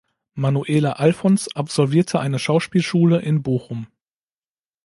[0.33, 3.85] Manuela Alphons absolvierte eine Schauspielschule in Bochum.